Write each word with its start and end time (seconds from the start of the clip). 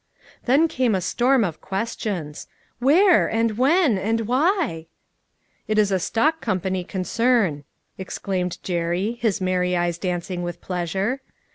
Then 0.45 0.67
came 0.67 0.95
a 0.95 0.99
storm 1.01 1.43
of 1.43 1.61
questions." 1.61 2.47
Where? 2.89 3.27
and 3.29 3.55
When? 3.59 3.99
and 3.99 4.21
Why?"" 4.21 4.87
It 5.67 5.77
is 5.77 5.91
a 5.91 5.99
stock 5.99 6.41
company 6.41 6.83
concern," 6.83 7.65
exclaimed 7.99 8.57
Jerry, 8.63 9.19
his 9.21 9.39
merry 9.39 9.77
eyes 9.77 9.99
dancing 9.99 10.41
with 10.41 10.59
pleasure. 10.59 11.21